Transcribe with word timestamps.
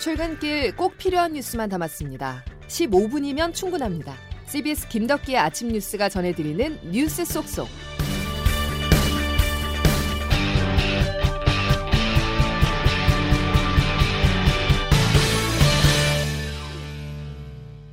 출근길 0.00 0.74
꼭 0.76 0.96
필요한 0.96 1.34
뉴스만 1.34 1.68
담았습니다. 1.68 2.42
15분이면 2.68 3.52
충분합니다. 3.52 4.14
CBS 4.46 4.88
김덕기의 4.88 5.36
아침 5.36 5.68
뉴스가 5.68 6.08
전해드리는 6.08 6.90
뉴스 6.90 7.22
속속. 7.26 7.68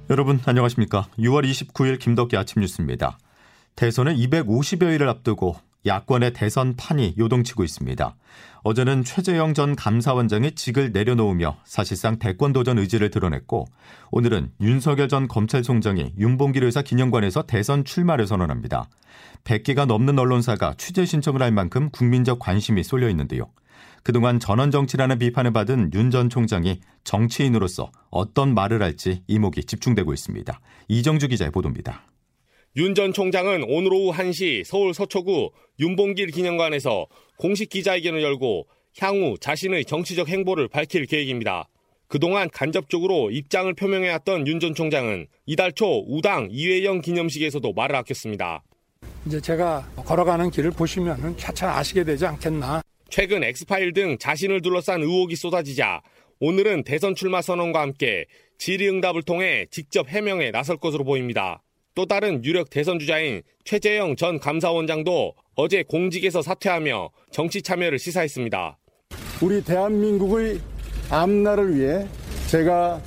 여러분 0.09 0.39
안녕하십니까? 0.45 1.09
6월 1.19 1.43
29일 1.43 1.99
김덕기 1.99 2.37
아침 2.37 2.61
뉴스입니다. 2.61 3.17
대선을 3.75 4.15
250여일을 4.15 5.09
앞두고 5.09 5.57
야권의 5.85 6.33
대선 6.33 6.75
판이 6.75 7.15
요동치고 7.17 7.63
있습니다. 7.63 8.15
어제는 8.63 9.03
최재형 9.03 9.53
전 9.53 9.75
감사원장이 9.75 10.51
직을 10.55 10.91
내려놓으며 10.91 11.57
사실상 11.63 12.19
대권 12.19 12.51
도전 12.51 12.77
의지를 12.77 13.09
드러냈고 13.09 13.65
오늘은 14.11 14.51
윤석열 14.59 15.07
전 15.07 15.27
검찰총장이 15.27 16.13
윤봉길 16.17 16.63
의사 16.63 16.81
기념관에서 16.81 17.43
대선 17.43 17.85
출마를 17.85 18.27
선언합니다. 18.27 18.89
100개가 19.45 19.85
넘는 19.85 20.19
언론사가 20.19 20.73
취재 20.77 21.05
신청을 21.05 21.41
할 21.41 21.51
만큼 21.51 21.89
국민적 21.91 22.39
관심이 22.39 22.83
쏠려 22.83 23.09
있는데요. 23.09 23.49
그동안 24.03 24.39
전원 24.39 24.71
정치라는 24.71 25.19
비판을 25.19 25.51
받은 25.53 25.91
윤 25.93 26.11
전 26.11 26.29
총장이 26.29 26.79
정치인으로서 27.03 27.91
어떤 28.09 28.53
말을 28.53 28.81
할지 28.81 29.23
이목이 29.27 29.63
집중되고 29.65 30.13
있습니다. 30.13 30.59
이정주 30.87 31.27
기자의 31.27 31.51
보도입니다. 31.51 32.03
윤 32.77 32.93
전 32.93 33.11
총장은 33.11 33.63
오늘 33.67 33.91
오후 33.91 34.11
1시 34.13 34.63
서울 34.63 34.93
서초구 34.93 35.49
윤봉길 35.79 36.27
기념관에서 36.27 37.07
공식 37.37 37.69
기자회견을 37.69 38.21
열고 38.21 38.67
향후 38.99 39.35
자신의 39.39 39.85
정치적 39.85 40.29
행보를 40.29 40.67
밝힐 40.67 41.07
계획입니다. 41.07 41.67
그동안 42.07 42.47
간접적으로 42.51 43.31
입장을 43.31 43.73
표명해왔던 43.73 44.45
윤 44.45 44.59
전 44.59 44.75
총장은 44.75 45.25
이달 45.47 45.71
초 45.71 46.05
우당 46.07 46.49
이회영 46.51 47.01
기념식에서도 47.01 47.73
말을 47.73 47.95
아꼈습니다. 47.95 48.63
이제 49.25 49.41
제가 49.41 49.89
걸어가는 50.05 50.51
길을 50.51 50.69
보시면 50.69 51.35
차차 51.35 51.77
아시게 51.77 52.03
되지 52.03 52.27
않겠나. 52.27 52.83
최근 53.09 53.43
엑스파일 53.43 53.91
등 53.93 54.19
자신을 54.19 54.61
둘러싼 54.61 55.01
의혹이 55.01 55.35
쏟아지자 55.35 56.03
오늘은 56.39 56.83
대선 56.83 57.15
출마 57.15 57.41
선언과 57.41 57.81
함께 57.81 58.25
질의응답을 58.59 59.23
통해 59.23 59.65
직접 59.71 60.07
해명에 60.07 60.51
나설 60.51 60.77
것으로 60.77 61.03
보입니다. 61.03 61.63
또 61.97 62.05
다른 62.05 62.45
유력 62.45 62.69
대선 62.69 62.99
주자인 62.99 63.41
최재형 63.63 64.17
전 64.17 64.39
감사원장도 64.39 65.33
어제 65.55 65.81
공직에서 65.81 66.43
사퇴하며 66.43 67.09
정치 67.31 67.63
참여를 67.63 67.97
시사했습니다. 67.97 68.77
우리 69.41 69.63
대한민국의 69.63 70.59
앞날을 71.09 71.75
위해 71.75 72.07
제가 72.51 73.01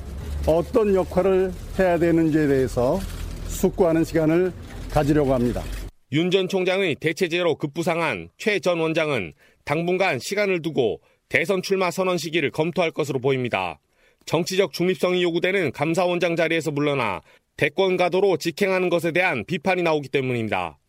어떤 0.45 0.93
역할을 0.93 1.53
해야 1.79 1.97
되는지에 1.97 2.47
대해서 2.47 2.99
숙고하는 3.47 4.03
시간을 4.03 4.51
가지려고 4.89 5.33
합니다. 5.33 5.63
윤 6.11 6.29
전 6.29 6.49
총장의 6.49 6.95
대체제로 6.95 7.55
급부상한 7.55 8.27
최 8.37 8.59
전 8.59 8.81
원장은 8.81 9.31
당분간 9.63 10.19
시간을 10.19 10.61
두고 10.61 10.99
대선 11.29 11.61
출마 11.61 11.91
선언 11.91 12.17
시기를 12.17 12.51
검토할 12.51 12.91
것으로 12.91 13.19
보입니다. 13.19 13.79
정치적 14.25 14.73
중립성이 14.73 15.23
요구되는 15.23 15.71
감사원장 15.71 16.35
자리에서 16.35 16.71
물러나 16.71 17.21
대권 17.61 17.95
가도로 17.95 18.37
직행하는 18.37 18.89
것에 18.89 19.11
대한 19.11 19.45
비판이 19.45 19.83
나오기 19.83 20.09
때문입니다. 20.09 20.79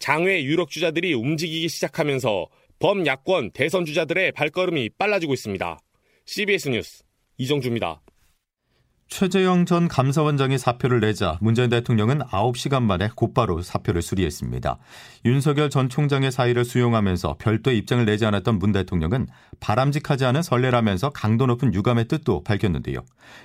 장외 0.00 0.42
유력 0.42 0.70
주자들이 0.70 1.14
움직이기 1.14 1.68
시작하면서 1.68 2.48
범야권 2.80 3.52
대선 3.52 3.84
주자들의 3.84 4.32
발걸음이 4.32 4.90
빨라지고 4.98 5.34
있습니다. 5.34 5.78
CBS 6.24 6.70
뉴스 6.70 7.04
이정주입니다. 7.38 8.02
최재형 9.08 9.66
전 9.66 9.88
감사원장이 9.88 10.58
사표를 10.58 11.00
내자 11.00 11.38
문재인 11.40 11.70
대통령은 11.70 12.18
9시간 12.18 12.82
만에 12.82 13.08
곧바로 13.14 13.62
사표를 13.62 14.02
수리했습니다. 14.02 14.78
윤석열 15.24 15.70
전 15.70 15.88
총장의 15.88 16.32
사의를 16.32 16.64
수용하면서 16.64 17.36
별도의 17.38 17.78
입장을 17.78 18.04
내지 18.04 18.26
않았던 18.26 18.58
문 18.58 18.72
대통령은 18.72 19.28
바람직하지 19.60 20.24
않은 20.26 20.42
선례라면서 20.42 21.10
강도 21.10 21.46
높은 21.46 21.72
유감의 21.72 22.08
뜻도 22.08 22.42
밝혔는데요. 22.44 22.98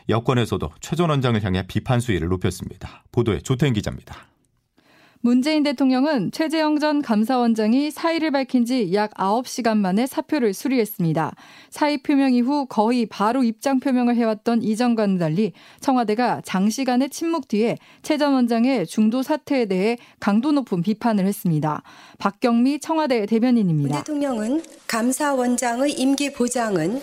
여권에서도 0.09 0.72
최 0.81 0.96
전 0.96 1.09
원장을 1.09 1.41
향해 1.44 1.66
비판 1.68 2.00
수위를 2.00 2.28
높였습니다. 2.28 3.03
보도에 3.12 3.40
조태인 3.40 3.74
기자입니다. 3.74 4.31
문재인 5.24 5.62
대통령은 5.62 6.32
최재형 6.32 6.80
전 6.80 7.02
감사원장이 7.02 7.92
사의를 7.92 8.32
밝힌 8.32 8.66
지 8.66 8.92
약 8.94 9.14
9시간 9.14 9.78
만에 9.78 10.08
사표를 10.08 10.54
수리했습니다. 10.54 11.34
사의 11.70 12.02
표명 12.02 12.34
이후 12.34 12.66
거의 12.66 13.06
바로 13.06 13.44
입장 13.44 13.80
표명을 13.80 14.16
해왔던 14.16 14.64
이전과는 14.64 15.20
달리 15.20 15.54
청와대가 15.80 16.42
장시간의 16.44 17.10
침묵 17.12 17.48
뒤에 17.48 17.78
최 18.02 18.18
전 18.18 18.34
원장의 18.34 18.86
중도 18.88 19.24
사퇴에 19.24 19.66
대해 19.66 19.98
강도 20.20 20.52
높은 20.52 20.81
비판을 20.81 21.26
했습니다. 21.26 21.81
박경미 22.20 22.80
청와대 22.80 23.26
대변인입니다. 23.26 23.90
문 23.96 24.04
대통령은 24.04 24.64
감사원장의 24.88 25.94
임기 25.94 26.34
보장은 26.34 27.02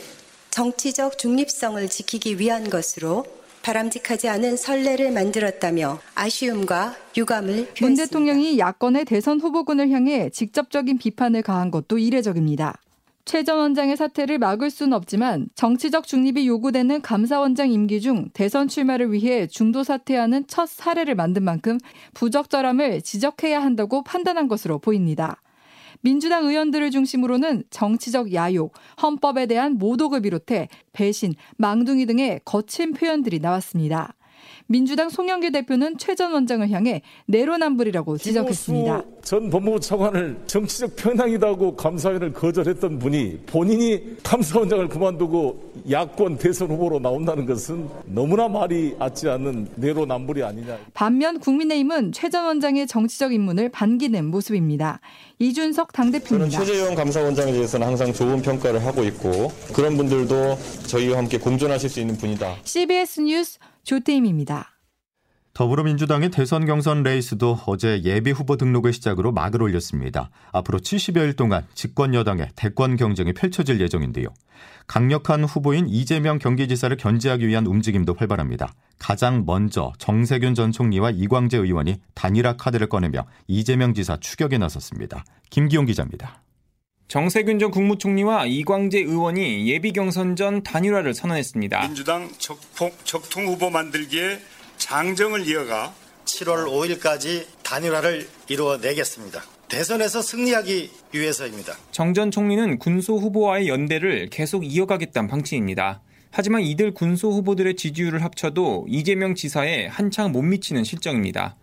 정치적 0.51 1.19
중립성을 1.19 1.89
지키기 1.89 2.39
위한 2.41 2.69
것으로 2.69 3.25
바람직하지 3.69 4.31
않은 4.31 4.57
선례를 4.57 5.13
만들었다며 5.13 5.99
아쉬움과 6.15 6.97
유감을 7.15 7.53
표했습니다. 7.53 7.87
문 7.87 7.95
대통령이 7.97 8.59
야권의 8.59 9.05
대선 9.05 9.41
후보군을 9.41 9.91
향해 9.91 10.31
직접적인 10.31 10.97
비판을 10.97 11.43
가한 11.43 11.71
것도 11.71 11.99
이례적입니다. 11.99 12.79
최 13.27 13.45
전 13.45 13.59
원장의 13.59 13.99
사퇴를 13.99 14.39
막을 14.39 14.71
수는 14.71 14.95
없지만 14.95 15.51
정치적 15.55 16.07
중립이 16.07 16.49
요구되는 16.49 17.03
감사원장 17.03 17.71
임기 17.71 18.01
중 18.01 18.31
대선 18.33 18.69
출마를 18.69 19.13
위해 19.13 19.47
중도 19.47 19.85
사퇴하는 19.85 20.47
첫 20.47 20.67
사례를 20.67 21.15
만든 21.15 21.45
만큼 21.45 21.77
부적절함을 22.15 23.03
지적해야 23.03 23.63
한다고 23.63 24.03
판단한 24.03 24.49
것으로 24.49 24.79
보입니다. 24.79 25.43
민주당 26.01 26.47
의원들을 26.47 26.91
중심으로는 26.91 27.65
정치적 27.71 28.33
야욕, 28.35 28.73
헌법에 29.03 29.47
대한 29.47 29.79
모독을 29.79 30.23
비롯해 30.23 30.69
배신, 30.93 31.35
망둥이 31.57 32.07
등의 32.07 32.41
거친 32.45 32.93
표현들이 32.93 33.41
나왔습니다. 33.41 34.15
민주당 34.67 35.09
송영길 35.09 35.53
대표는 35.53 35.97
최 35.99 36.15
전 36.15 36.33
원장을 36.33 36.69
향해 36.71 37.03
내로남불이라고 37.27 38.19
지적했습니다. 38.19 39.03
전 39.23 39.51
법무부 39.51 39.79
차관을 39.81 40.37
정치적 40.47 40.97
편향이다고 40.97 41.77
감사회를 41.77 42.33
거절했던 42.33 42.99
분이 42.99 43.41
본인이 43.47 44.17
감사원장을 44.23 44.89
그만두고 44.89 45.73
야권 45.91 46.39
대선 46.39 46.69
후보로 46.71 46.99
나온다는 46.99 47.47
것은 47.47 47.89
너무나 48.07 48.49
말이 48.49 48.95
맞지 48.99 49.29
않는 49.29 49.69
내로남불이 49.77 50.43
아니냐. 50.43 50.77
반면 50.95 51.39
국민의힘은 51.39 52.13
최 52.13 52.29
전 52.29 52.45
원장의 52.45 52.87
정치적 52.87 53.33
입문을 53.33 53.69
반기는 53.71 54.25
모습입니다. 54.27 55.01
이준석 55.39 55.93
당대표입니다. 55.93 56.51
저는 56.51 56.67
최재형 56.67 56.95
감사원장에 56.95 57.53
대해서는 57.53 57.87
항상 57.87 58.13
좋은 58.13 58.43
평가를 58.43 58.85
하고 58.85 59.05
있고 59.05 59.51
그런 59.73 59.97
분들도 59.97 60.59
저희와 60.89 61.19
함께 61.19 61.39
공존하실 61.39 61.89
수 61.89 62.01
있는 62.01 62.17
분이다. 62.19 62.57
CBS 62.65 63.21
뉴스 63.21 63.59
조태임입니다. 63.89 64.75
더불어민주당의 65.55 66.31
대선 66.31 66.67
경선 66.67 67.03
레이스도 67.05 67.59
어제 67.67 68.03
예비 68.05 68.31
후보 68.33 68.59
등록을 68.59 68.93
시작으로 68.93 69.33
막을 69.33 69.63
올렸습니다. 69.63 70.29
앞으로 70.53 70.79
70여일 70.79 71.35
동안 71.35 71.67
집권 71.75 72.13
여당의 72.15 72.51
대권 72.55 72.97
경쟁이 72.97 73.33
펼쳐질 73.33 73.81
예정인데요. 73.81 74.29
강력한 74.87 75.43
후보인 75.43 75.89
이재명 75.89 76.39
경기지사를 76.39 76.95
견제하기 76.99 77.49
위한 77.49 77.67
움직임도 77.67 78.15
활발합니다. 78.19 78.75
가장 78.99 79.45
먼저 79.47 79.95
정세균 79.97 80.55
전 80.55 80.71
총리와 80.71 81.11
이광재 81.11 81.57
의원이 81.57 81.97
단일화 82.15 82.59
카드를 82.59 82.91
꺼내며 82.91 83.25
이재명 83.47 83.95
지사 83.95 84.19
추격에 84.19 84.59
나섰습니다. 84.59 85.25
김기용 85.49 85.87
기자입니다. 85.87 86.43
정세균 87.09 87.59
전 87.59 87.71
국무총리와 87.71 88.45
이광재 88.45 88.99
의원이 88.99 89.67
예비 89.67 89.93
경선 89.93 90.37
전 90.37 90.63
단일화를 90.63 91.15
선언했습니다. 91.15 91.81
민주당 91.81 92.29
적통, 92.37 92.91
적통 93.05 93.47
후보 93.47 93.71
만들기에 93.71 94.39
장정을 94.77 95.49
이어가 95.49 95.95
7월 96.27 96.67
5일까지 96.67 97.47
단일화를 97.63 98.29
이루어내겠습니다. 98.49 99.43
대선에서 99.69 100.21
승리하기 100.21 100.91
위해서입니다. 101.13 101.77
정 101.93 102.13
전 102.13 102.31
총리는 102.31 102.79
군소 102.79 103.17
후보와의 103.17 103.69
연대를 103.69 104.29
계속 104.31 104.67
이어가겠다는 104.67 105.29
방침입니다. 105.31 106.03
하지만 106.31 106.61
이들 106.61 106.93
군소 106.93 107.31
후보들의 107.33 107.77
지지율을 107.77 108.23
합쳐도 108.23 108.85
이재명 108.87 109.35
지사에 109.35 109.87
한창 109.87 110.31
못 110.31 110.43
미치는 110.43 110.85
실정입니다. 110.85 111.57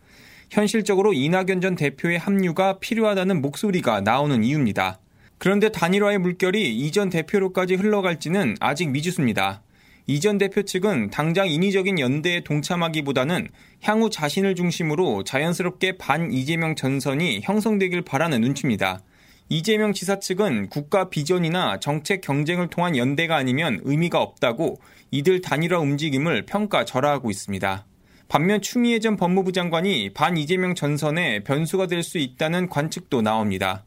현실적으로 0.50 1.14
이낙연 1.14 1.62
전 1.62 1.76
대표의 1.76 2.18
합류가 2.18 2.80
필요하다는 2.80 3.44
목소리가 3.44 4.02
나오는 4.02 4.44
이유입니다. 4.44 5.00
그런데 5.38 5.70
단일화의 5.70 6.18
물결이 6.20 6.76
이전 6.78 7.10
대표로까지 7.10 7.76
흘러갈지는 7.76 8.56
아직 8.60 8.90
미지수입니다. 8.90 9.62
이전 10.08 10.38
대표 10.38 10.62
측은 10.64 11.10
당장 11.10 11.50
인위적인 11.50 12.00
연대에 12.00 12.44
동참하기보다는 12.44 13.48
향후 13.82 14.10
자신을 14.10 14.56
중심으로 14.56 15.24
자연스럽게 15.24 15.98
반 15.98 16.32
이재명 16.32 16.76
전선이 16.76 17.42
형성되길 17.44 18.04
바라는 18.04 18.42
눈치입니다. 18.42 19.02
이재명 19.50 19.94
지사 19.94 20.20
측은 20.20 20.70
국가 20.70 21.10
비전이나 21.10 21.80
정책 21.80 22.22
경쟁을 22.22 22.70
통한 22.70 22.96
연대가 22.98 23.36
아니면 23.36 23.80
의미가 23.84 24.22
없다고 24.22 24.80
이들 25.12 25.42
단일화 25.42 25.80
움직임을 25.80 26.46
평가절하하고 26.46 27.30
있습니다. 27.30 27.86
반면 28.28 28.62
추미애 28.62 29.00
전 29.00 29.18
법무부 29.18 29.52
장관이 29.52 30.14
반 30.14 30.38
이재명 30.38 30.74
전선에 30.74 31.44
변수가 31.44 31.88
될 31.88 32.02
수 32.02 32.18
있다는 32.18 32.70
관측도 32.70 33.22
나옵니다. 33.22 33.86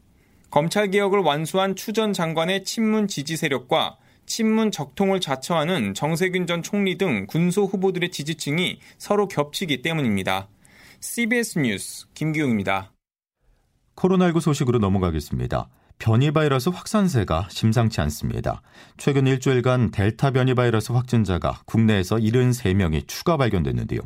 검찰개혁을 0.51 1.19
완수한 1.19 1.75
추 1.75 1.93
전 1.93 2.13
장관의 2.13 2.63
친문 2.63 3.07
지지 3.07 3.37
세력과 3.37 3.97
친문 4.25 4.71
적통을 4.71 5.19
자처하는 5.19 5.93
정세균 5.93 6.45
전 6.47 6.61
총리 6.63 6.97
등 6.97 7.25
군소 7.27 7.65
후보들의 7.65 8.11
지지층이 8.11 8.79
서로 8.97 9.27
겹치기 9.27 9.81
때문입니다. 9.81 10.47
CBS 11.01 11.59
뉴스 11.59 12.07
김기웅입니다. 12.13 12.93
코로나19 13.95 14.39
소식으로 14.41 14.79
넘어가겠습니다. 14.79 15.69
변이 15.99 16.31
바이러스 16.31 16.69
확산세가 16.69 17.47
심상치 17.49 17.99
않습니다. 18.01 18.61
최근 18.97 19.27
일주일간 19.27 19.91
델타 19.91 20.31
변이 20.31 20.53
바이러스 20.55 20.93
확진자가 20.93 21.61
국내에서 21.65 22.15
73명이 22.15 23.07
추가 23.07 23.37
발견됐는데요. 23.37 23.99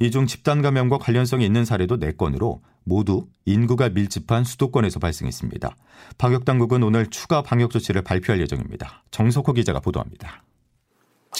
이 0.00 0.10
중 0.10 0.26
집단 0.26 0.62
감염과 0.62 0.98
관련성이 0.98 1.46
있는 1.46 1.64
사례도 1.64 1.98
4건으로 1.98 2.60
모두 2.84 3.28
인구가 3.46 3.88
밀집한 3.88 4.44
수도권에서 4.44 4.98
발생했습니다. 4.98 5.76
방역 6.18 6.44
당국은 6.44 6.82
오늘 6.82 7.06
추가 7.06 7.40
방역 7.42 7.70
조치를 7.70 8.02
발표할 8.02 8.40
예정입니다. 8.40 9.04
정석호 9.10 9.52
기자가 9.54 9.80
보도합니다. 9.80 10.42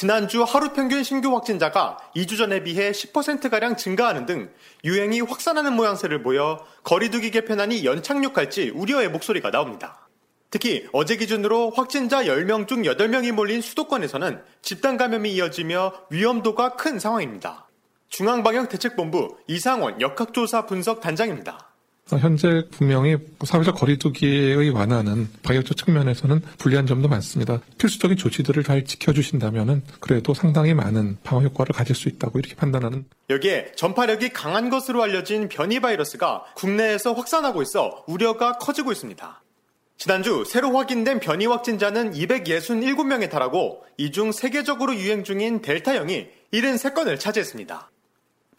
지난주 0.02 0.42
하루 0.42 0.72
평균 0.72 1.04
신규 1.04 1.32
확진자가 1.32 1.96
2주 2.16 2.36
전에 2.36 2.64
비해 2.64 2.90
10%가량 2.90 3.76
증가하는 3.76 4.26
등 4.26 4.50
유행이 4.82 5.20
확산하는 5.20 5.74
모양새를 5.74 6.24
보여 6.24 6.58
거리두기 6.82 7.30
개편안이 7.30 7.84
연착륙할지 7.84 8.70
우려의 8.70 9.10
목소리가 9.10 9.52
나옵니다. 9.52 10.08
특히 10.50 10.88
어제 10.92 11.14
기준으로 11.14 11.70
확진자 11.70 12.24
10명 12.24 12.66
중 12.66 12.82
8명이 12.82 13.30
몰린 13.30 13.60
수도권에서는 13.60 14.42
집단 14.60 14.96
감염이 14.96 15.32
이어지며 15.34 15.92
위험도가 16.10 16.70
큰 16.70 16.98
상황입니다. 16.98 17.68
중앙방역대책본부 18.08 19.36
이상원 19.46 20.00
역학조사 20.00 20.66
분석 20.66 21.00
단장입니다. 21.00 21.71
현재 22.10 22.66
분명히 22.70 23.16
사회적 23.42 23.74
거리두기의 23.76 24.68
완화는 24.70 25.28
방역적 25.42 25.76
측면에서는 25.78 26.42
불리한 26.58 26.86
점도 26.86 27.08
많습니다. 27.08 27.60
필수적인 27.78 28.16
조치들을 28.18 28.62
잘 28.64 28.84
지켜주신다면 28.84 29.82
그래도 30.00 30.34
상당히 30.34 30.74
많은 30.74 31.16
방어 31.22 31.40
효과를 31.40 31.72
가질 31.74 31.94
수 31.96 32.08
있다고 32.08 32.38
이렇게 32.38 32.54
판단하는. 32.54 33.06
여기에 33.30 33.72
전파력이 33.76 34.30
강한 34.30 34.68
것으로 34.68 35.02
알려진 35.02 35.48
변이 35.48 35.80
바이러스가 35.80 36.44
국내에서 36.56 37.12
확산하고 37.14 37.62
있어 37.62 38.04
우려가 38.06 38.58
커지고 38.58 38.92
있습니다. 38.92 39.40
지난주 39.96 40.44
새로 40.44 40.76
확인된 40.76 41.20
변이 41.20 41.46
확진자는 41.46 42.12
267명에 42.14 43.30
달하고 43.30 43.84
이 43.96 44.10
중 44.10 44.32
세계적으로 44.32 44.96
유행 44.96 45.22
중인 45.22 45.62
델타형이 45.62 46.26
73건을 46.52 47.20
차지했습니다. 47.20 47.91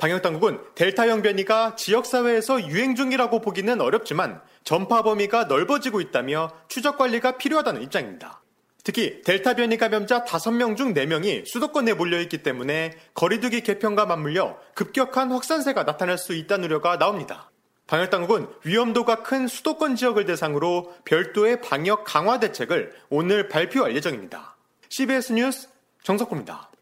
방역당국은 0.04 0.60
델타형 0.76 1.22
변이가 1.22 1.78
지역사회에서 1.78 2.68
유행 2.68 2.94
중이라고 2.94 3.40
보기는 3.40 3.80
어렵지만 3.80 4.42
전파 4.66 5.02
범위가 5.02 5.46
넓어지고 5.46 6.02
있다며 6.02 6.52
추적 6.68 6.98
관리가 6.98 7.38
필요하다는 7.38 7.82
입장입니다. 7.84 8.42
특히 8.84 9.22
델타 9.22 9.54
변이 9.54 9.78
감염자 9.78 10.26
5명 10.26 10.76
중 10.76 10.94
4명이 10.94 11.46
수도권에 11.46 11.94
몰려있기 11.94 12.44
때문에 12.44 12.98
거리두기 13.14 13.62
개편과 13.62 14.06
맞물려 14.06 14.58
급격한 14.76 15.32
확산세가 15.32 15.84
나타날 15.84 16.18
수 16.18 16.34
있다는 16.34 16.66
우려가 16.66 16.98
나옵니다. 16.98 17.50
방역당국은 17.88 18.48
위험도가 18.66 19.24
큰 19.24 19.48
수도권 19.48 19.96
지역을 19.96 20.26
대상으로 20.26 20.94
별도의 21.06 21.62
방역 21.62 22.04
강화 22.04 22.42
대책을 22.42 22.92
오늘 23.10 23.48
발표할 23.48 23.96
예정입니다. 23.96 24.58
CBS 24.90 25.32
뉴스 25.32 25.70
정석호입니다. 26.04 26.73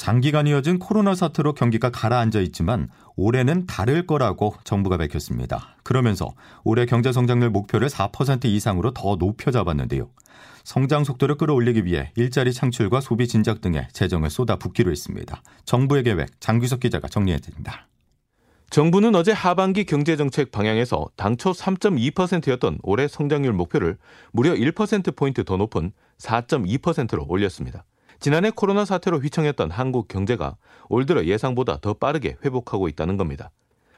장기간 0.00 0.46
이어진 0.46 0.78
코로나 0.78 1.14
사태로 1.14 1.52
경기가 1.52 1.90
가라앉아 1.90 2.40
있지만 2.40 2.88
올해는 3.16 3.66
다를 3.66 4.06
거라고 4.06 4.54
정부가 4.64 4.96
밝혔습니다. 4.96 5.76
그러면서 5.82 6.30
올해 6.64 6.86
경제 6.86 7.12
성장률 7.12 7.50
목표를 7.50 7.90
4% 7.90 8.46
이상으로 8.46 8.92
더 8.94 9.16
높여 9.16 9.50
잡았는데요. 9.50 10.08
성장 10.64 11.04
속도를 11.04 11.34
끌어올리기 11.34 11.84
위해 11.84 12.12
일자리 12.16 12.54
창출과 12.54 13.02
소비 13.02 13.28
진작 13.28 13.60
등에 13.60 13.88
재정을 13.92 14.30
쏟아붓기로 14.30 14.90
했습니다. 14.90 15.42
정부의 15.66 16.04
계획 16.04 16.28
장규석 16.40 16.80
기자가 16.80 17.06
정리해 17.06 17.36
드립니다. 17.36 17.86
정부는 18.70 19.14
어제 19.14 19.32
하반기 19.32 19.84
경제정책 19.84 20.50
방향에서 20.50 21.10
당초 21.16 21.50
3.2%였던 21.50 22.78
올해 22.84 23.06
성장률 23.06 23.52
목표를 23.52 23.98
무려 24.32 24.54
1%포인트 24.54 25.44
더 25.44 25.58
높은 25.58 25.92
4.2%로 26.16 27.26
올렸습니다. 27.28 27.84
지난해 28.20 28.50
코로나 28.50 28.84
사태로 28.84 29.18
휘청했던 29.20 29.70
한국 29.70 30.06
경제가 30.06 30.56
올 30.90 31.06
들어 31.06 31.24
예상보다 31.24 31.78
더 31.80 31.94
빠르게 31.94 32.36
회복하고 32.44 32.86
있다는 32.88 33.16
겁니다. 33.16 33.50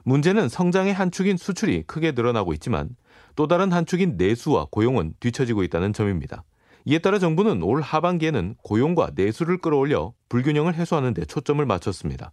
문제는 0.05 0.49
성장의 0.49 0.95
한 0.95 1.11
축인 1.11 1.37
수출이 1.37 1.83
크게 1.89 2.13
늘어나고 2.13 2.53
있지만 2.55 2.91
또 3.35 3.49
다른 3.49 3.73
한 3.73 3.85
축인 3.85 4.17
내수와 4.17 4.69
고용은 4.71 5.15
뒤처지고 5.19 5.65
있다는 5.65 5.93
점입니다. 5.93 6.45
이에 6.85 6.99
따라 6.99 7.19
정부는 7.19 7.63
올 7.63 7.81
하반기에는 7.81 8.57
고용과 8.63 9.13
내수를 9.15 9.59
끌어올려 9.59 10.13
불균형을 10.29 10.75
해소하는 10.75 11.15
데 11.15 11.25
초점을 11.25 11.65
맞췄습니다. 11.65 12.33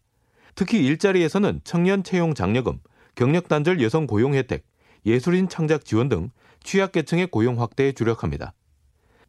특히 0.56 0.86
일자리에서는 0.86 1.62
청년 1.64 2.04
채용 2.04 2.34
장려금, 2.34 2.80
경력 3.16 3.48
단절 3.48 3.82
여성 3.82 4.08
고용 4.08 4.36
혜택, 4.36 4.66
예술인 5.06 5.50
창작 5.50 5.86
지원 5.86 6.10
등 6.10 6.30
취약계층의 6.64 7.28
고용 7.28 7.60
확대에 7.62 7.94
주력합니다. 7.94 8.54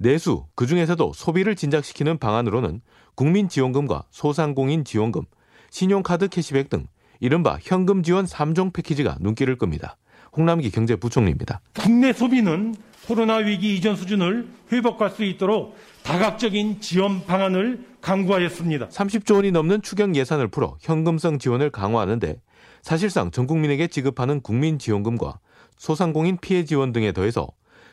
내수, 0.03 0.47
그 0.55 0.67
중에서도 0.67 1.13
소비를 1.15 1.55
진작시키는 1.55 2.17
방안으로는 2.17 2.81
국민지원금과 3.17 4.05
소상공인 4.11 4.83
지원금, 4.83 5.25
신용카드 5.69 6.29
캐시백 6.29 6.71
등 6.71 6.87
이른바 7.21 7.59
현금 7.61 8.03
지원 8.03 8.25
3종 8.25 8.73
패키지가 8.73 9.19
눈길을 9.21 9.59
끕니다. 9.59 9.99
홍남기 10.35 10.71
경제부총리입니다. 10.71 11.61
국내 11.79 12.15
소비는 12.15 12.77
코로나 13.07 13.37
위기 13.37 13.77
이전 13.77 13.95
수준을 13.95 14.49
회복할 14.73 15.11
수 15.11 15.23
있도록 15.23 15.77
다각적인 16.03 16.81
지원 16.81 17.27
방안을 17.27 17.85
강구하였습니다. 18.01 18.89
30조 18.89 19.35
원이 19.35 19.53
넘는 19.53 19.83
추경 19.83 20.17
예산을 20.17 20.49
풀어 20.49 20.79
현금성 20.81 21.39
지원을 21.39 21.69
강화하는데 21.69 22.41
사실상 22.81 23.31
전 23.31 23.47
국민에게 23.47 23.89
지급하는 23.89 24.41
국민지원금과 24.41 25.41
소상공인 25.77 26.39
피해 26.41 26.65
지원 26.65 26.93
등에 26.93 27.13
더해서 27.13 27.49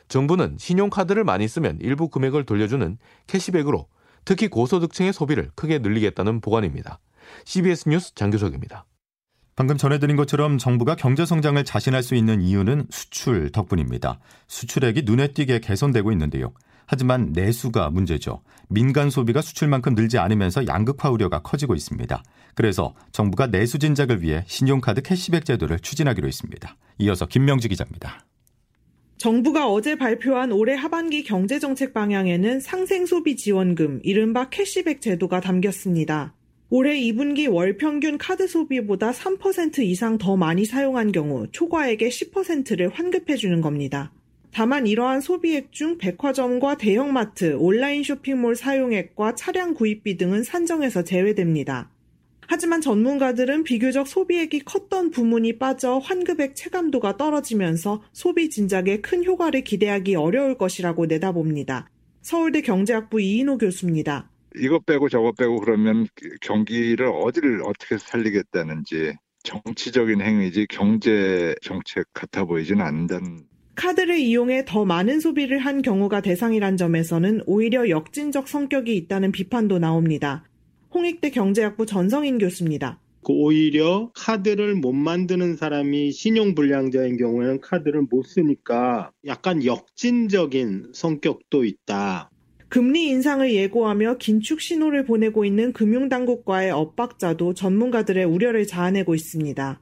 정부는 0.08 0.56
신용카드를 0.58 1.24
많이 1.24 1.46
쓰면 1.46 1.78
일부 1.80 2.08
금액을 2.08 2.44
돌려주는 2.44 2.98
캐시백으로 3.26 3.86
특히 4.24 4.48
고소득층의 4.48 5.12
소비를 5.12 5.50
크게 5.54 5.78
늘리겠다는 5.78 6.40
보관입니다. 6.40 7.00
CBS 7.44 7.88
뉴스 7.88 8.14
장교석입니다. 8.14 8.84
방금 9.56 9.76
전해드린 9.76 10.16
것처럼 10.16 10.56
정부가 10.56 10.94
경제 10.94 11.26
성장을 11.26 11.62
자신할 11.64 12.02
수 12.02 12.14
있는 12.14 12.40
이유는 12.40 12.86
수출 12.90 13.50
덕분입니다. 13.50 14.20
수출액이 14.46 15.02
눈에 15.04 15.28
띄게 15.28 15.58
개선되고 15.58 16.12
있는데요. 16.12 16.52
하지만 16.86 17.32
내수가 17.32 17.90
문제죠. 17.90 18.42
민간 18.68 19.10
소비가 19.10 19.42
수출만큼 19.42 19.94
늘지 19.94 20.18
않으면서 20.18 20.66
양극화 20.66 21.10
우려가 21.10 21.40
커지고 21.40 21.74
있습니다. 21.74 22.22
그래서 22.54 22.94
정부가 23.12 23.48
내수 23.48 23.78
진작을 23.78 24.22
위해 24.22 24.44
신용카드 24.46 25.02
캐시백 25.02 25.44
제도를 25.44 25.80
추진하기로 25.80 26.28
했습니다. 26.28 26.76
이어서 26.98 27.26
김명주 27.26 27.68
기자입니다. 27.68 28.27
정부가 29.18 29.68
어제 29.68 29.96
발표한 29.96 30.52
올해 30.52 30.74
하반기 30.74 31.24
경제정책 31.24 31.92
방향에는 31.92 32.60
상생소비 32.60 33.34
지원금, 33.34 33.98
이른바 34.04 34.48
캐시백 34.48 35.00
제도가 35.00 35.40
담겼습니다. 35.40 36.34
올해 36.70 36.96
2분기 37.00 37.52
월 37.52 37.76
평균 37.76 38.16
카드 38.16 38.46
소비보다 38.46 39.10
3% 39.10 39.80
이상 39.80 40.18
더 40.18 40.36
많이 40.36 40.64
사용한 40.64 41.10
경우 41.10 41.48
초과액의 41.50 42.08
10%를 42.08 42.90
환급해주는 42.90 43.60
겁니다. 43.60 44.12
다만 44.52 44.86
이러한 44.86 45.20
소비액 45.20 45.72
중 45.72 45.98
백화점과 45.98 46.76
대형마트, 46.76 47.56
온라인 47.58 48.04
쇼핑몰 48.04 48.54
사용액과 48.54 49.34
차량 49.34 49.74
구입비 49.74 50.16
등은 50.16 50.44
산정에서 50.44 51.02
제외됩니다. 51.02 51.90
하지만 52.50 52.80
전문가들은 52.80 53.62
비교적 53.62 54.08
소비액이 54.08 54.60
컸던 54.60 55.10
부문이 55.10 55.58
빠져 55.58 55.98
환급액 55.98 56.56
체감도가 56.56 57.18
떨어지면서 57.18 58.02
소비 58.14 58.48
진작에 58.48 59.02
큰 59.02 59.22
효과를 59.22 59.62
기대하기 59.64 60.14
어려울 60.14 60.56
것이라고 60.56 61.04
내다봅니다. 61.04 61.90
서울대 62.22 62.62
경제학부 62.62 63.20
이인호 63.20 63.58
교수입니다. 63.58 64.30
이것 64.56 64.86
빼고 64.86 65.10
저것 65.10 65.36
빼고 65.36 65.60
그러면 65.60 66.06
경기를 66.40 67.08
어디를 67.08 67.60
어떻게 67.66 67.98
살리겠다는지 67.98 69.12
정치적인 69.42 70.22
행위지 70.22 70.66
경제 70.70 71.54
정책 71.60 72.06
같아 72.14 72.46
보이지는 72.46 72.80
않는다는 72.82 73.44
카드를 73.74 74.18
이용해 74.18 74.64
더 74.66 74.86
많은 74.86 75.20
소비를 75.20 75.58
한 75.58 75.82
경우가 75.82 76.22
대상이란 76.22 76.78
점에서는 76.78 77.42
오히려 77.46 77.90
역진적 77.90 78.48
성격이 78.48 78.96
있다는 78.96 79.32
비판도 79.32 79.78
나옵니다. 79.78 80.44
홍익대 80.92 81.30
경제학부 81.30 81.86
전성인 81.86 82.38
교수입니다. 82.38 83.00
그 83.24 83.32
오히려 83.32 84.10
카드를 84.14 84.74
못 84.74 84.92
만드는 84.92 85.56
사람이 85.56 86.12
신용불량자인 86.12 87.16
경우에는 87.18 87.60
카드를 87.60 88.06
못 88.10 88.22
쓰니까 88.22 89.10
약간 89.26 89.64
역진적인 89.64 90.92
성격도 90.94 91.64
있다. 91.64 92.30
금리 92.68 93.08
인상을 93.08 93.52
예고하며 93.52 94.18
긴축 94.18 94.60
신호를 94.60 95.04
보내고 95.04 95.44
있는 95.44 95.72
금융당국과의 95.72 96.70
엇박자도 96.70 97.54
전문가들의 97.54 98.24
우려를 98.24 98.66
자아내고 98.66 99.14
있습니다. 99.14 99.80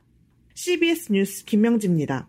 CBS 0.55 1.13
뉴스 1.13 1.45
김명지입니다. 1.45 2.29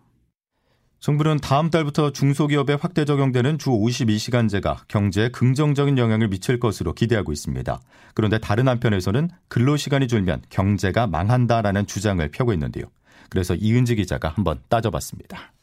정부는 1.07 1.37
다음 1.37 1.69
달부터 1.69 2.11
중소기업에 2.11 2.73
확대 2.73 3.05
적용되는 3.05 3.57
주 3.59 3.69
52시간제가 3.69 4.89
경제에 4.89 5.29
긍정적인 5.29 5.97
영향을 5.97 6.27
미칠 6.27 6.59
것으로 6.59 6.91
기대하고 6.91 7.31
있습니다. 7.31 7.79
그런데 8.13 8.39
다른 8.39 8.67
한편에서는 8.67 9.29
근로시간이 9.47 10.09
줄면 10.09 10.41
경제가 10.49 11.07
망한다라는 11.07 11.87
주장을 11.87 12.29
펴고 12.29 12.51
있는데요. 12.51 12.87
그래서 13.29 13.55
이은지 13.55 13.95
기자가 13.95 14.27
한번 14.27 14.61
따져봤습니다. 14.67 15.53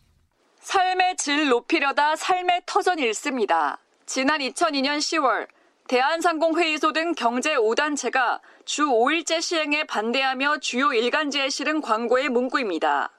삶의 0.60 1.16
질 1.18 1.50
높이려다 1.50 2.16
삶의 2.16 2.62
터전 2.64 2.98
읽습니다. 3.00 3.76
지난 4.06 4.38
2002년 4.40 4.96
10월 4.96 5.46
대한상공회의소 5.88 6.94
등 6.94 7.12
경제 7.12 7.54
5단체가 7.54 8.40
주 8.64 8.86
5일제 8.86 9.42
시행에 9.42 9.84
반대하며 9.84 10.60
주요 10.60 10.94
일간지에 10.94 11.50
실은 11.50 11.82
광고의 11.82 12.30
문구입니다. 12.30 13.10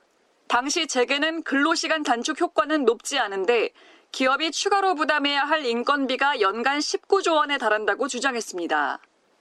당시 0.47 0.87
재계는 0.87 1.43
근로시간 1.43 2.03
단축 2.03 2.39
효과는 2.39 2.85
높지 2.85 3.17
않은데 3.17 3.71
기업이 4.11 4.51
추가로 4.51 4.95
부담해야 4.95 5.41
할 5.41 5.65
인건비가 5.65 6.39
연간 6.39 6.79
19조 6.79 7.35
원에 7.35 7.57
달한다고 7.57 8.07
주장했습니다. 8.07 8.99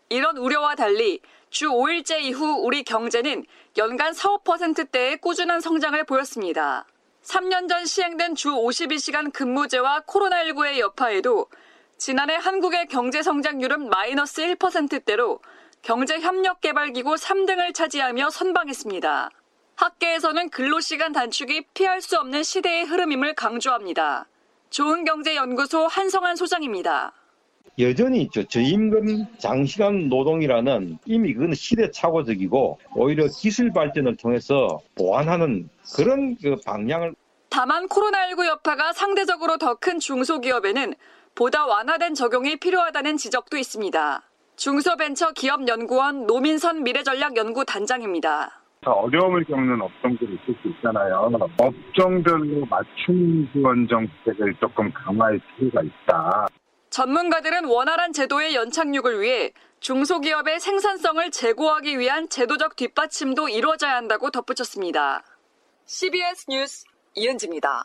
이런 0.09 0.37
우려와 0.37 0.75
달리 0.75 1.21
주 1.51 1.69
5일제 1.69 2.23
이후 2.23 2.61
우리 2.63 2.83
경제는 2.83 3.45
연간 3.77 4.13
4, 4.13 4.31
5%대의 4.31 5.19
꾸준한 5.19 5.61
성장을 5.61 6.03
보였습니다. 6.05 6.87
3년 7.23 7.69
전 7.69 7.87
시행된 7.87 8.35
주 8.35 8.51
52시간 8.51 9.33
근무제와 9.33 10.01
코로나19의 10.01 10.79
여파에도 10.79 11.47
지난해 11.97 12.35
한국의 12.35 12.89
경제 12.89 13.23
성장률은 13.23 13.89
마이너스 13.89 14.43
1%대로 14.43 15.41
경제협력개발기구 15.83 17.15
3등을 17.15 17.73
차지하며 17.75 18.31
선방했습니다. 18.31 19.31
학계에서는 19.76 20.50
근로시간 20.50 21.12
단축이 21.12 21.66
피할 21.75 22.00
수 22.00 22.16
없는 22.19 22.43
시대의 22.43 22.85
흐름임을 22.85 23.35
강조합니다. 23.35 24.26
좋은경제연구소 24.71 25.87
한성한 25.87 26.37
소장입니다. 26.37 27.12
여전히 27.81 28.23
있죠. 28.23 28.45
저임금 28.47 29.38
장시간 29.38 30.09
노동이라는 30.09 30.99
이미 31.07 31.35
그건 31.35 31.54
시대착오적이고 31.54 32.78
오히려 32.95 33.26
기술 33.26 33.73
발전을 33.73 34.16
통해서 34.16 34.81
보완하는 34.95 35.69
그런 35.97 36.37
그 36.40 36.57
방향을 36.64 37.14
다만 37.50 37.88
코로나19 37.88 38.47
여파가 38.47 38.93
상대적으로 38.93 39.59
더 39.59 39.75
큰 39.76 39.99
중소기업에는 39.99 40.95
보다 41.35 41.66
완화된 41.66 42.14
적용이 42.14 42.57
필요하다는 42.57 43.16
지적도 43.16 43.57
있습니다. 43.57 44.23
중소벤처기업연구원 44.57 46.26
노민선 46.26 46.85
미래전략연구 46.85 47.64
단장입니다. 47.64 48.61
어려움을 48.93 49.45
겪는 49.45 49.81
업종들이 49.81 50.35
있을 50.35 50.55
수 50.62 50.69
있잖아요. 50.69 51.31
업종별로 51.59 52.67
맞춤 52.67 53.49
지원 53.53 53.87
정책을 53.88 54.55
조금 54.61 54.93
강화할 54.93 55.41
필요가 55.57 55.83
있다. 55.83 56.47
전문가들은 56.91 57.64
원활한 57.64 58.12
제도의 58.12 58.55
연착륙을 58.55 59.21
위해 59.21 59.53
중소기업의 59.81 60.61
생산성을 60.61 61.31
제고하기 61.31 61.99
위한 61.99 62.29
제도적 62.29 62.76
뒷받침도 62.76 63.49
이루어져야 63.49 63.97
한다고 63.97 64.31
덧붙였습니다. 64.31 65.25
CBS 65.87 66.47
뉴스 66.49 66.85
이은지입니다. 67.17 67.85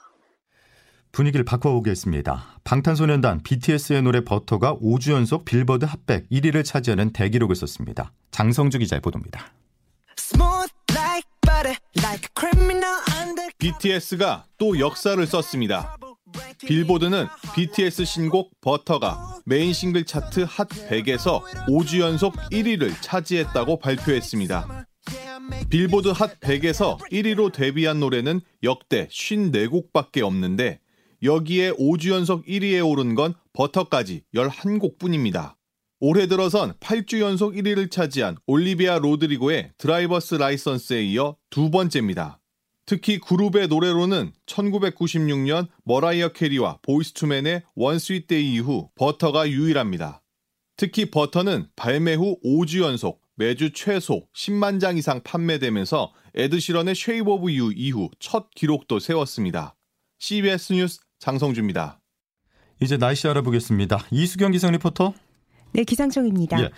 분위기를 1.12 1.44
바꿔보겠습니다. 1.44 2.60
방탄소년단 2.64 3.42
BTS의 3.44 4.04
노래 4.04 4.24
버터가 4.24 4.78
5주 4.78 5.14
연속 5.14 5.44
빌보드 5.44 5.86
핫백 5.86 6.30
1위를 6.30 6.64
차지하는 6.64 7.12
대기록을 7.12 7.56
썼습니다. 7.56 8.12
장성주 8.30 8.78
기자의 8.78 9.02
보도입니다. 9.02 9.52
BTS가 13.58 14.46
또 14.58 14.80
역사를 14.80 15.26
썼습니다. 15.28 15.98
빌보드는 16.60 17.28
BTS 17.56 18.06
신곡 18.06 18.52
버터가 18.62 19.42
메인 19.46 19.74
싱글 19.74 20.06
차트 20.06 20.46
핫 20.48 20.70
100에서 20.70 21.42
5주 21.68 22.00
연속 22.00 22.36
1위를 22.52 22.94
차지했다고 23.02 23.80
발표했습니다. 23.80 24.86
빌보드 25.70 26.10
핫 26.10 26.40
100에서 26.40 26.98
1위로 27.12 27.52
데뷔한 27.52 28.00
노래는 28.00 28.42
역대 28.64 29.08
54곡밖에 29.08 30.22
없는데 30.22 30.80
여기에 31.24 31.74
5주 31.74 32.12
연속 32.12 32.46
1위에 32.46 32.88
오른 32.88 33.16
건 33.16 33.34
버터까지 33.54 34.24
11곡뿐입니다. 34.34 35.59
올해 36.02 36.28
들어선 36.28 36.74
8주 36.80 37.20
연속 37.20 37.56
1위를 37.56 37.92
차지한 37.92 38.38
올리비아 38.48 39.00
로드리고의 39.00 39.74
drivers 39.78 40.36
license에 40.36 41.04
이어 41.04 41.36
두 41.50 41.70
번째입니다. 41.70 42.40
특히 42.86 43.20
그룹의 43.20 43.68
노래로는 43.68 44.32
1996년 44.46 45.68
머라이어 45.84 46.30
캐리와 46.30 46.80
보이스투맨의 46.84 47.64
One 47.76 47.97
Sweet 47.97 48.33
Day 48.33 48.54
이후 48.56 48.90
버터가 48.96 49.50
유일합니다. 49.50 50.24
특히 50.78 51.12
버터는 51.12 51.68
발매 51.76 52.16
후 52.16 52.40
5주 52.46 52.82
연속 52.82 53.22
매주 53.36 53.74
최소 53.74 54.26
10만 54.34 54.80
장 54.80 54.98
이상 54.98 55.22
판매되면서 55.22 56.14
에드시런의 56.34 56.96
Shape 56.96 57.30
of 57.30 57.54
You 57.54 57.74
이후 57.76 58.10
첫 58.20 58.50
기록도 58.56 59.00
세웠습니다. 59.00 59.76
CBS 60.20 60.74
뉴스 60.74 61.00
장성주입니다. 61.20 62.00
이제 62.82 62.98
날씨 62.98 63.28
알아보겠습니다. 63.28 64.06
이수경 64.12 64.52
기상 64.52 64.72
리포터. 64.72 65.14
네, 65.74 65.84
기상청입니다. 65.84 66.62
예, 66.62 66.70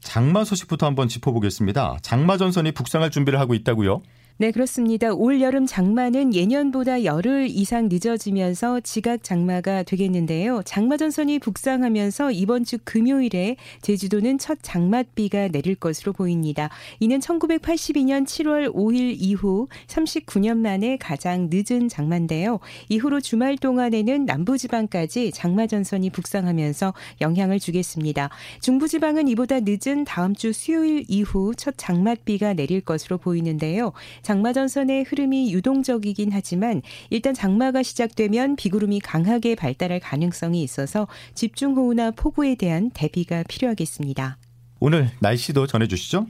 장마 0.00 0.44
소식부터 0.44 0.86
한번 0.86 1.08
짚어보겠습니다. 1.08 1.98
장마 2.02 2.36
전선이 2.36 2.72
북상할 2.72 3.10
준비를 3.10 3.38
하고 3.38 3.54
있다고요? 3.54 4.02
네, 4.40 4.52
그렇습니다. 4.52 5.12
올 5.12 5.42
여름 5.42 5.66
장마는 5.66 6.34
예년보다 6.34 7.04
열흘 7.04 7.46
이상 7.50 7.90
늦어지면서 7.90 8.80
지각 8.80 9.22
장마가 9.22 9.82
되겠는데요. 9.82 10.62
장마 10.64 10.96
전선이 10.96 11.40
북상하면서 11.40 12.30
이번 12.30 12.64
주 12.64 12.78
금요일에 12.82 13.56
제주도는 13.82 14.38
첫 14.38 14.56
장맛비가 14.62 15.48
내릴 15.48 15.74
것으로 15.74 16.14
보입니다. 16.14 16.70
이는 17.00 17.18
1982년 17.18 18.24
7월 18.24 18.74
5일 18.74 19.14
이후 19.18 19.68
39년 19.88 20.56
만에 20.56 20.96
가장 20.96 21.50
늦은 21.52 21.90
장마인데요. 21.90 22.60
이후로 22.88 23.20
주말 23.20 23.58
동안에는 23.58 24.24
남부지방까지 24.24 25.32
장마 25.32 25.66
전선이 25.66 26.08
북상하면서 26.08 26.94
영향을 27.20 27.60
주겠습니다. 27.60 28.30
중부지방은 28.62 29.28
이보다 29.28 29.58
늦은 29.60 30.06
다음 30.06 30.34
주 30.34 30.54
수요일 30.54 31.04
이후 31.08 31.52
첫 31.58 31.74
장맛비가 31.76 32.54
내릴 32.54 32.80
것으로 32.80 33.18
보이는데요. 33.18 33.92
장마 34.30 34.52
전선의 34.52 35.02
흐름이 35.08 35.52
유동적이긴 35.52 36.30
하지만 36.30 36.82
일단 37.10 37.34
장마가 37.34 37.82
시작되면 37.82 38.54
비구름이 38.54 39.00
강하게 39.00 39.56
발달할 39.56 39.98
가능성이 39.98 40.62
있어서 40.62 41.08
집중호우나 41.34 42.12
폭우에 42.12 42.54
대한 42.54 42.92
대비가 42.94 43.42
필요하겠습니다. 43.48 44.38
오늘 44.78 45.10
날씨도 45.18 45.66
전해주시죠. 45.66 46.28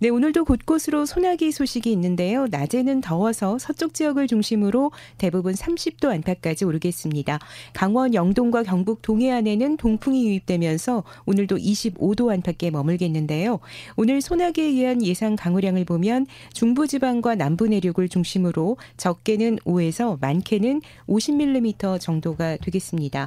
네, 0.00 0.10
오늘도 0.10 0.44
곳곳으로 0.44 1.06
소나기 1.06 1.50
소식이 1.50 1.90
있는데요. 1.90 2.46
낮에는 2.52 3.00
더워서 3.00 3.58
서쪽 3.58 3.94
지역을 3.94 4.28
중심으로 4.28 4.92
대부분 5.18 5.54
30도 5.54 6.14
안팎까지 6.14 6.64
오르겠습니다. 6.64 7.40
강원 7.72 8.14
영동과 8.14 8.62
경북 8.62 9.02
동해안에는 9.02 9.76
동풍이 9.76 10.28
유입되면서 10.28 11.02
오늘도 11.26 11.56
25도 11.56 12.30
안팎에 12.30 12.70
머물겠는데요. 12.70 13.58
오늘 13.96 14.20
소나기에 14.20 14.66
의한 14.66 15.04
예상 15.04 15.34
강우량을 15.34 15.84
보면 15.84 16.26
중부지방과 16.52 17.34
남부 17.34 17.66
내륙을 17.66 18.08
중심으로 18.08 18.76
적게는 18.98 19.56
5에서 19.64 20.20
많게는 20.20 20.80
50mm 21.08 22.00
정도가 22.00 22.58
되겠습니다. 22.58 23.26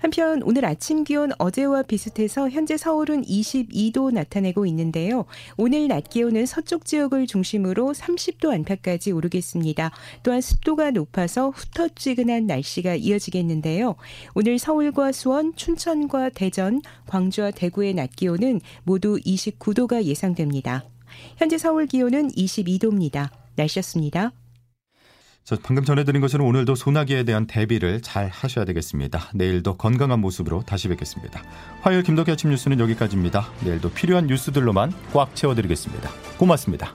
한편 0.00 0.42
오늘 0.42 0.64
아침 0.64 1.04
기온 1.04 1.30
어제와 1.38 1.82
비슷해서 1.82 2.48
현재 2.48 2.76
서울은 2.78 3.22
22도 3.22 4.12
나타내고 4.12 4.64
있는데요. 4.66 5.26
오늘 5.58 5.88
낮 5.88 6.08
기온은 6.08 6.46
서쪽 6.46 6.86
지역을 6.86 7.26
중심으로 7.26 7.92
30도 7.92 8.50
안팎까지 8.50 9.12
오르겠습니다. 9.12 9.90
또한 10.22 10.40
습도가 10.40 10.90
높아서 10.92 11.50
후텁지근한 11.50 12.46
날씨가 12.46 12.94
이어지겠는데요. 12.94 13.96
오늘 14.34 14.58
서울과 14.58 15.12
수원, 15.12 15.54
춘천과 15.54 16.30
대전, 16.30 16.80
광주와 17.06 17.50
대구의 17.50 17.92
낮 17.92 18.16
기온은 18.16 18.60
모두 18.84 19.18
29도가 19.18 20.04
예상됩니다. 20.04 20.84
현재 21.36 21.58
서울 21.58 21.86
기온은 21.86 22.28
22도입니다. 22.28 23.28
날씨였습니다. 23.56 24.32
저 25.44 25.56
방금 25.62 25.84
전해드린 25.84 26.20
것처럼 26.20 26.46
오늘도 26.46 26.74
소나기에 26.74 27.24
대한 27.24 27.46
대비를 27.46 28.02
잘 28.02 28.28
하셔야 28.28 28.64
되겠습니다. 28.64 29.30
내일도 29.34 29.76
건강한 29.76 30.20
모습으로 30.20 30.62
다시 30.62 30.88
뵙겠습니다. 30.88 31.42
화요일 31.80 32.02
김덕기 32.02 32.30
아침 32.30 32.50
뉴스는 32.50 32.78
여기까지입니다. 32.78 33.48
내일도 33.64 33.90
필요한 33.90 34.26
뉴스들로만 34.26 34.92
꽉 35.12 35.34
채워드리겠습니다. 35.34 36.10
고맙습니다. 36.38 36.94